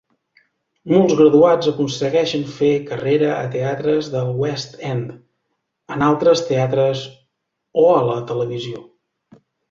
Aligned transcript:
Molts 0.91 1.15
graduats 1.17 1.67
aconsegueixen 1.71 2.45
fer 2.53 2.69
carrera 2.87 3.27
a 3.33 3.43
teatres 3.55 4.09
del 4.13 4.31
West 4.43 4.73
End, 4.93 5.11
en 5.97 6.05
altres 6.07 6.41
teatres 6.47 7.03
o 7.83 7.85
a 7.99 8.01
la 8.09 8.17
televisió. 8.33 8.83